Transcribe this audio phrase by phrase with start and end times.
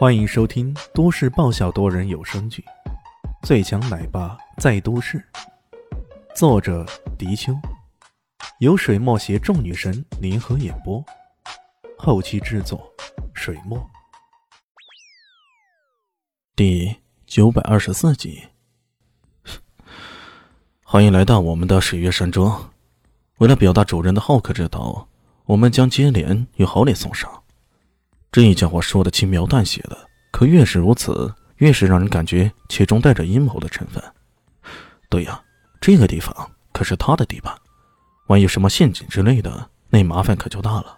[0.00, 2.64] 欢迎收听都市爆笑多人有声剧
[3.46, 5.18] 《最强奶爸在都市》，
[6.34, 6.86] 作者：
[7.18, 7.52] 迪秋，
[8.60, 11.04] 由水墨携众女神联合演播，
[11.98, 12.90] 后期制作：
[13.34, 13.78] 水墨。
[16.56, 16.96] 第
[17.26, 18.44] 九百二十四集，
[20.82, 22.72] 欢迎来到我们的水月山庄。
[23.36, 25.06] 为了表达主人的好客之道，
[25.44, 27.39] 我们将接连与好礼送上。
[28.32, 34.00] 这一家伙说的轻描淡写的，可越是如此，越是让人感觉其中带着阴谋的成分。
[35.08, 35.42] 对呀，
[35.80, 36.32] 这个地方
[36.72, 37.52] 可是他的地盘，
[38.28, 40.96] 万一什么陷阱之类的，那麻烦可就大了。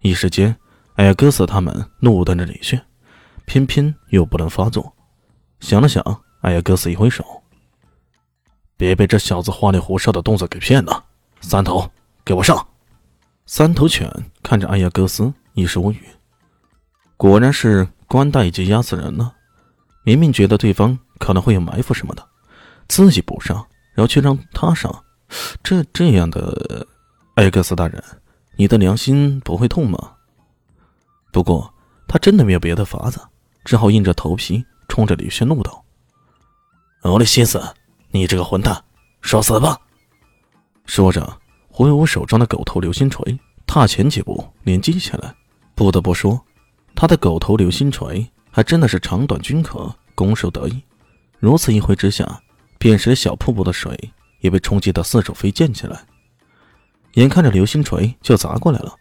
[0.00, 0.56] 一时间，
[0.96, 2.84] 艾亚哥斯他们怒瞪着李炫，
[3.46, 4.92] 偏偏又不能发作。
[5.60, 6.02] 想了想，
[6.40, 7.24] 艾亚哥斯一挥手
[8.76, 11.04] ：“别被这小子花里胡哨的动作给骗了。
[11.40, 11.88] 三头，
[12.24, 12.66] 给我上！”
[13.46, 14.10] 三头犬
[14.42, 16.02] 看着艾亚哥斯，一时无语。
[17.22, 19.32] 果然是官大一级压死人了。
[20.02, 22.28] 明明觉得对方可能会有埋伏什么的，
[22.88, 24.92] 自己不上，然后却让他上，
[25.62, 26.84] 这这样的，
[27.36, 28.02] 艾克斯大人，
[28.56, 30.14] 你的良心不会痛吗？
[31.32, 31.72] 不过
[32.08, 33.20] 他真的没有别的法子，
[33.64, 35.84] 只好硬着头皮冲着李轩怒道
[37.02, 37.62] ：“欧利西斯，
[38.10, 38.82] 你这个混蛋，
[39.20, 39.78] 受死吧！”
[40.86, 45.32] 说着，挥舞手中的狗头流星锤，踏前几步连击起来。
[45.76, 46.44] 不得不说。
[46.94, 50.82] 他的狗头流星锤还真的是长短均可，攻守得宜。
[51.38, 52.40] 如此一挥之下，
[52.78, 56.04] 便是小瀑布的水也被冲击得四处飞溅起来。
[57.14, 58.94] 眼看着流星锤就砸过来了，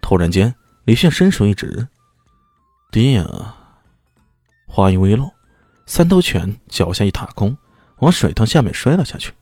[0.00, 1.88] 突然间，李炫伸手一指
[2.92, 3.56] ：“爹啊！”
[4.68, 5.32] 话音未落，
[5.86, 7.56] 三头犬脚下一踏空，
[7.98, 9.32] 往水塘下面摔了下去。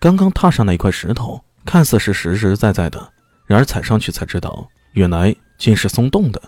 [0.00, 3.12] 刚刚踏上那一块石头，看似是实实在在的，
[3.46, 6.40] 然而踩上去才知道，原来竟是松动的。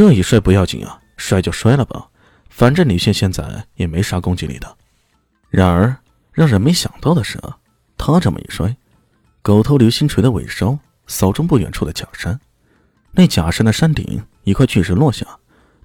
[0.00, 2.08] 这一摔不要紧啊，摔就摔了吧，
[2.48, 4.78] 反正李炫现在也没啥攻击力的。
[5.50, 5.94] 然而
[6.32, 7.58] 让人没想到的是啊，
[7.98, 8.74] 他这么一摔，
[9.42, 12.40] 狗头流星锤的尾梢扫中不远处的假山，
[13.12, 15.26] 那假山的山顶一块巨石落下，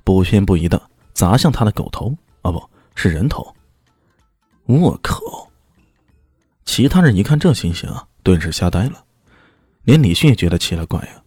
[0.06, 0.82] 不偏不倚的
[1.14, 3.54] 砸向他的狗头啊，不是人头。
[4.64, 5.20] 我靠！
[6.64, 7.94] 其他人一看这情形，
[8.24, 9.04] 顿时吓呆了，
[9.84, 11.20] 连李迅也觉得奇了怪啊，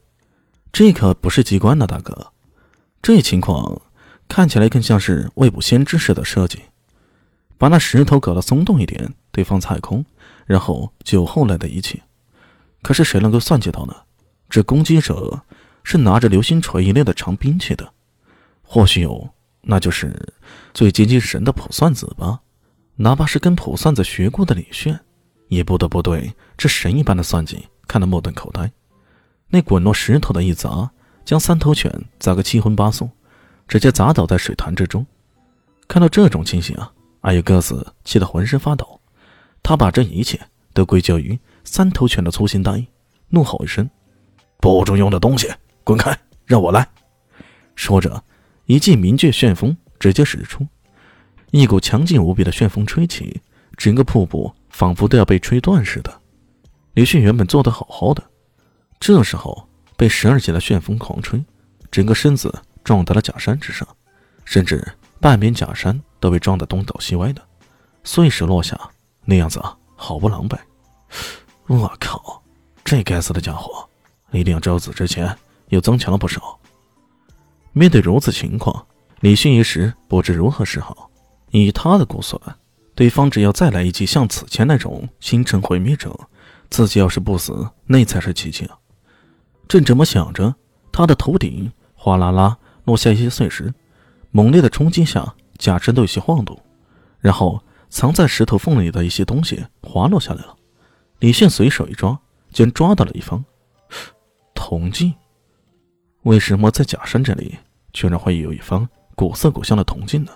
[0.73, 2.33] 这可不是机关呐，大哥。
[3.01, 3.81] 这情况
[4.29, 6.61] 看起来更像是未卜先知式的设计，
[7.57, 10.05] 把那石头搞得松动一点，对方踩空，
[10.47, 12.03] 然后就后来的一切。
[12.83, 13.95] 可是谁能够算计到呢？
[14.51, 15.43] 这攻击者
[15.85, 17.93] 是拿着流星锤一类的长兵器的，
[18.63, 19.31] 或许有，
[19.63, 20.35] 那就是
[20.75, 22.41] 最接近神的卜算子吧。
[22.97, 24.99] 哪怕是跟卜算子学过的李炫，
[25.49, 28.71] 也不得不对这神一般的算计看得目瞪口呆。
[29.49, 30.91] 那滚落石头的一砸。
[31.29, 33.07] 将三头犬砸个七荤八素，
[33.67, 35.05] 直接砸倒在水潭之中。
[35.87, 36.91] 看到这种情形啊，
[37.21, 38.99] 阿尤哥斯气得浑身发抖。
[39.63, 40.41] 他把这一切
[40.73, 42.89] 都归咎于三头犬的粗心大意，
[43.29, 43.91] 怒吼一声
[44.59, 45.53] ：“不中用的东西，
[45.85, 46.19] 滚开！
[46.47, 46.89] 让我来！”
[47.77, 48.25] 说着，
[48.65, 50.67] 一记明倔旋风直接使出，
[51.51, 53.43] 一股强劲无比的旋风吹起，
[53.77, 56.23] 整个瀑布仿佛都要被吹断似的。
[56.95, 58.25] 李迅原本坐得好好的，
[58.99, 59.68] 这时候。
[59.99, 61.45] 被十二级的旋风狂吹，
[61.91, 62.55] 整个身子
[62.85, 63.87] 撞到了假山之上，
[64.45, 64.87] 甚至
[65.19, 67.43] 半边假山都被撞得东倒西歪的，
[68.05, 68.79] 碎石落下，
[69.25, 70.57] 那样子啊，好不狼狈。
[71.67, 72.41] 我靠，
[72.85, 73.89] 这该死的家伙，
[74.31, 75.37] 一定要招子之前
[75.71, 76.57] 又增强了不少。
[77.73, 78.87] 面对如此情况，
[79.19, 81.11] 李迅一时不知如何是好。
[81.51, 82.41] 以他的估算，
[82.95, 86.17] 对方只要再来一记像此前那种星辰毁灭者，
[86.71, 88.79] 自己要是不死，那才是奇迹啊！
[89.69, 90.55] 正这么想着，
[90.91, 93.73] 他的头顶哗啦啦落下一些碎石，
[94.31, 96.59] 猛烈的冲击下，假山都有些晃动，
[97.21, 100.57] 然后藏在石头缝里的一些东西滑落下来了。
[101.19, 102.19] 李现随手一抓，
[102.51, 103.45] 竟抓到了一方
[104.55, 105.13] 铜镜。
[106.23, 107.59] 为什么在假山这里
[107.93, 110.33] 居然会有一方古色古香的铜镜呢？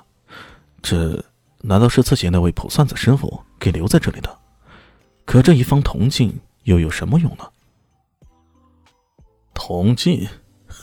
[0.83, 1.25] 这
[1.61, 4.39] 难道是自己那位卜算子师傅给留在这里的？
[5.25, 7.49] 可这一方铜镜又有什么用呢？
[9.55, 10.29] 铜镜，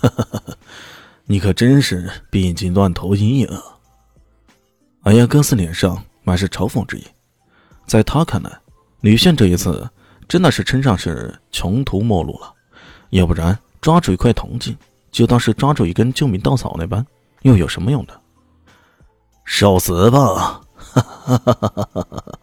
[1.25, 3.62] 你可真是病急乱投医啊！
[5.04, 7.06] 阿亚哥斯脸上满是嘲讽之意，
[7.86, 8.60] 在他看来，
[9.01, 9.89] 吕宪这一次
[10.27, 12.54] 真的是称上是穷途末路了，
[13.12, 14.77] 要不然抓住一块铜镜，
[15.12, 17.06] 就当是抓住一根救命稻草那般，
[17.42, 18.13] 又有什么用呢？
[19.45, 20.62] 受死吧！
[20.75, 22.39] 哈哈哈哈哈哈！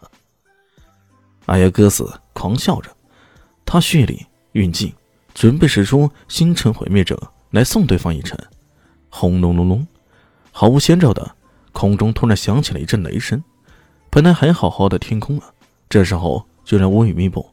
[1.45, 2.89] 艾亚哥斯狂笑着，
[3.65, 4.93] 他蓄力运劲。
[5.37, 8.35] 准备使出星辰毁灭者来送对方一程，
[9.07, 9.87] 轰隆隆隆，
[10.51, 11.35] 毫无先兆的，
[11.71, 13.43] 空中突然响起了一阵雷声。
[14.09, 15.45] 本来还好好的天空啊，
[15.87, 17.47] 这时候居然乌云密布，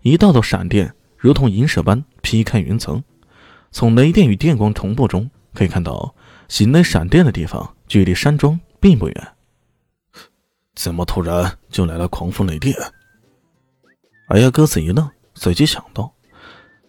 [0.00, 3.04] 一道道闪电如同银蛇般劈开云层。
[3.70, 6.14] 从雷电与电光同步中可以看到，
[6.48, 9.28] 形雷闪电的地方距离山庄并不远。
[10.74, 12.74] 怎么突然就来了狂风雷电？
[14.28, 16.10] 哎呀，哥子一愣，随即想到，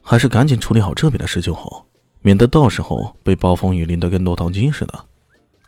[0.09, 1.85] 还是赶紧处理好这边的事就好，
[2.21, 5.05] 免得到时候被暴风雨淋得跟落汤鸡似的。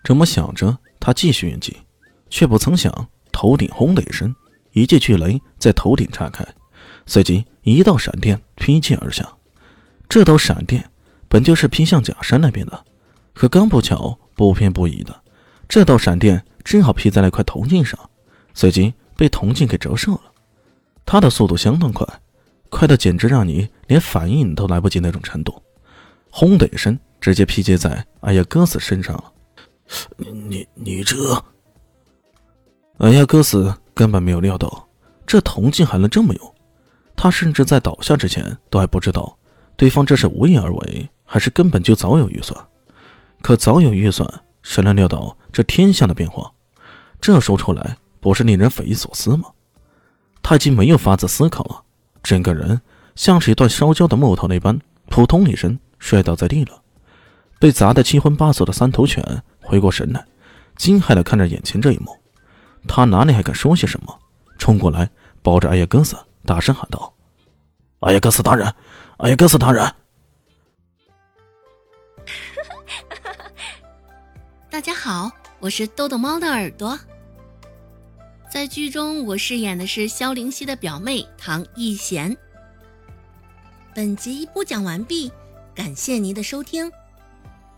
[0.02, 1.76] 这么想着，他继续运镜，
[2.30, 3.10] 却不曾想。
[3.34, 4.34] 头顶轰的一声，
[4.72, 6.48] 一记巨雷在头顶炸开，
[7.06, 9.28] 随即一道闪电劈剑而下。
[10.08, 10.90] 这道闪电
[11.28, 12.86] 本就是劈向假山那边的，
[13.34, 15.14] 可刚不巧不偏不倚的，
[15.68, 18.00] 这道闪电正好劈在了一块铜镜上，
[18.54, 20.22] 随即被铜镜给折射了。
[21.06, 22.08] 它的速度相当快，
[22.70, 25.62] 快的简直让你连反应都来不及那种程度。
[26.30, 29.34] 轰的一声，直接劈接在艾亚戈斯身上了。
[30.32, 31.44] 你你这……
[33.00, 34.88] 艾亚戈斯根本没有料到
[35.26, 36.56] 这铜镜还能这么用，
[37.16, 39.38] 他甚至在倒下之前都还不知道
[39.76, 42.68] 对方这是无意而为，还是根本就早有预算。
[43.42, 44.28] 可早有预算，
[44.62, 46.52] 谁能料到这天象的变化？
[47.22, 49.50] 这说出来不是令人匪夷所思吗？
[50.44, 51.84] 他已经没有法子思考了，
[52.22, 52.82] 整个人
[53.16, 54.80] 像是一段烧焦的木头那般，
[55.10, 56.82] 扑通一声摔倒在地了。
[57.60, 60.26] 被砸得七荤八素的三头犬回过神来，
[60.78, 62.18] 惊骇地看着眼前这一幕。
[62.88, 64.20] 他哪里还敢说些什么？
[64.58, 65.10] 冲过来，
[65.42, 67.14] 抱着艾亚戈斯，大声喊道
[68.02, 68.74] ：“艾亚戈斯大人，
[69.18, 69.84] 艾亚戈斯大人！”
[74.70, 77.00] 大家好，我是豆豆猫的耳朵。
[78.52, 82.36] 在剧中，我饰演的是萧灵溪的表妹唐艺贤。
[83.94, 85.32] 本集播讲完毕，
[85.76, 86.92] 感谢您的收听。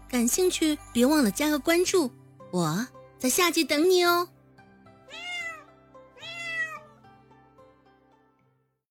[0.07, 2.09] 感兴趣，别忘了加个关注，
[2.51, 2.88] 我
[3.19, 4.29] 在下集等你哦。